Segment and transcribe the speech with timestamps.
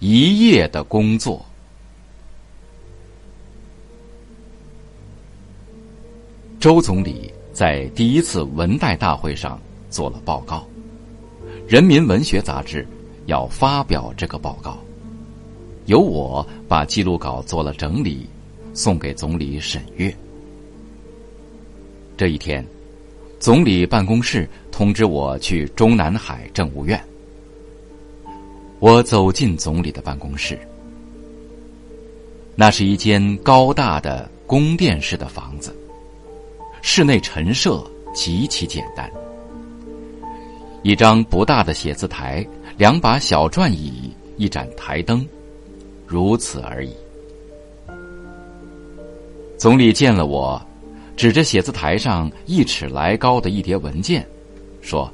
[0.00, 1.44] 一夜的工作。
[6.58, 9.60] 周总理在第一次文代大会上
[9.90, 10.66] 做了报告，
[11.70, 12.86] 《人民文学》杂志
[13.26, 14.78] 要发表这个报告，
[15.84, 18.26] 由我把记录稿做了整理，
[18.72, 20.14] 送给总理审阅。
[22.16, 22.64] 这一天，
[23.38, 26.98] 总理办公室通知我去中南海政务院。
[28.80, 30.58] 我走进总理的办公室，
[32.56, 35.76] 那是一间高大的宫殿式的房子，
[36.80, 37.84] 室内陈设
[38.14, 39.10] 极其简单，
[40.82, 42.44] 一张不大的写字台，
[42.78, 45.28] 两把小转椅，一盏台灯，
[46.06, 46.90] 如此而已。
[49.58, 50.60] 总理见了我。
[51.16, 54.26] 指着写字台上一尺来高的一叠文件，
[54.80, 55.12] 说：“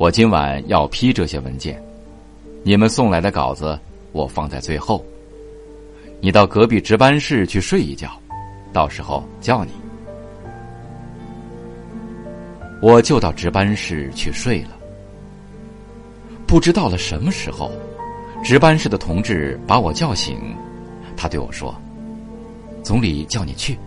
[0.00, 1.78] 我今晚要批这些文件，
[2.62, 3.78] 你们送来的稿子
[4.12, 5.04] 我放在最后。
[6.22, 8.18] 你到隔壁值班室去睡一觉，
[8.72, 9.72] 到时候叫你。”
[12.80, 14.70] 我就到值班室去睡了。
[16.46, 17.70] 不知到了什么时候，
[18.42, 20.56] 值班室的同志把我叫醒，
[21.14, 21.78] 他对我说
[22.82, 23.78] ：“总理叫你去。”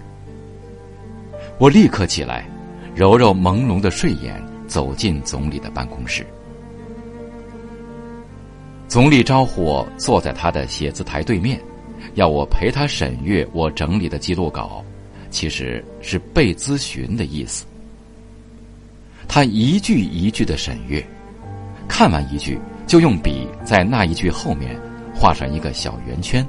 [1.57, 2.45] 我立刻起来，
[2.93, 4.39] 揉揉朦胧的睡眼，
[4.73, 6.25] 走进总理的办公室。
[8.87, 11.61] 总理招呼我坐在他的写字台对面，
[12.15, 14.83] 要我陪他审阅我整理的记录稿，
[15.29, 17.67] 其实是被咨询的意思。
[19.27, 21.05] 他一句一句的审阅，
[21.87, 22.57] 看完一句
[22.87, 24.75] 就用笔在那一句后面
[25.13, 26.43] 画上一个小圆圈。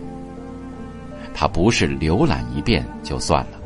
[1.34, 3.60] 他不是浏览一遍就算了。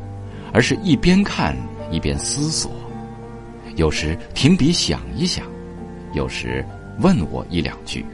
[0.51, 1.55] 而是一边看
[1.91, 2.71] 一边思索，
[3.79, 5.45] 有时停笔想一想，
[6.11, 6.65] 有时
[6.99, 8.05] 问我一两句。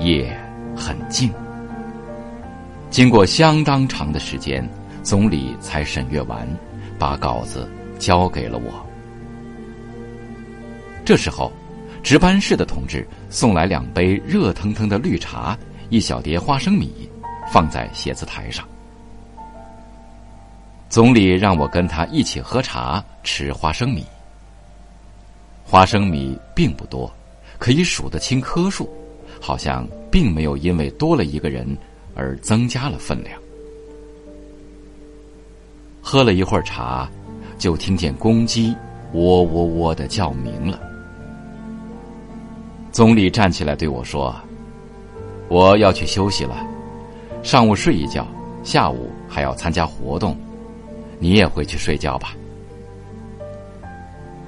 [0.00, 0.38] 夜
[0.76, 1.32] 很静，
[2.90, 4.68] 经过相当长的时间，
[5.02, 6.46] 总理才审阅完，
[6.98, 7.66] 把稿子
[7.98, 8.86] 交给了我。
[11.02, 11.50] 这时候，
[12.02, 15.56] 值班室的同志送来两杯热腾腾的绿茶，
[15.88, 17.08] 一小碟花生米，
[17.50, 18.68] 放在写字台上。
[20.92, 24.04] 总理让我跟他一起喝茶、吃花生米。
[25.64, 27.10] 花生米并不多，
[27.58, 28.92] 可以数得清颗数，
[29.40, 31.66] 好像并没有因为多了一个人
[32.14, 33.40] 而增加了分量。
[36.02, 37.10] 喝了一会儿茶，
[37.56, 38.76] 就听见公鸡
[39.14, 40.78] 喔喔喔的叫鸣了。
[42.90, 44.38] 总理站起来对我说
[45.48, 46.62] ：“我要去休息了，
[47.42, 48.28] 上午睡一觉，
[48.62, 50.36] 下午还要参加活动。”
[51.22, 52.34] 你也回去睡觉吧。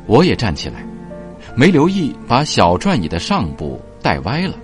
[0.06, 0.84] 我也站起来，
[1.54, 4.56] 没留意把小转椅的上部带歪了。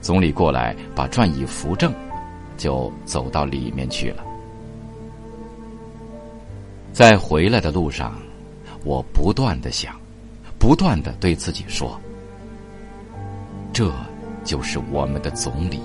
[0.00, 1.92] 总理过来把转椅扶正，
[2.56, 4.22] 就走到里面去了。
[6.92, 8.14] 在回来的路上，
[8.84, 9.92] 我不断的想，
[10.56, 12.00] 不断的对自己说
[13.74, 13.90] ：“这
[14.44, 15.80] 就是我们的总理。”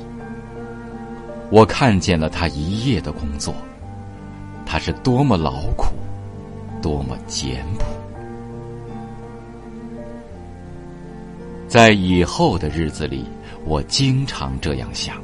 [1.50, 3.52] 我看见了他一夜的工作。
[4.72, 5.88] 他是多么劳苦，
[6.82, 7.86] 多么简朴。
[11.68, 13.26] 在以后的日子里，
[13.66, 15.18] 我经常这样想。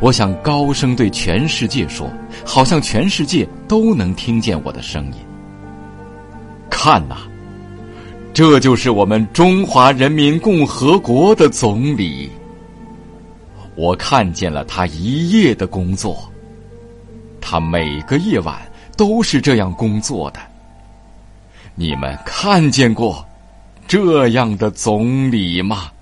[0.00, 2.10] 我想高声对全世界说，
[2.46, 5.18] 好像全世界都能听见我的声音。
[6.70, 7.28] 看呐，
[8.32, 12.30] 这就是我们中华人民共和国的总理。
[13.74, 16.32] 我看见了他一夜的工作。
[17.48, 18.60] 他每个夜晚
[18.96, 20.40] 都是这样工作的。
[21.76, 23.24] 你们看见过
[23.86, 25.92] 这样的总理吗？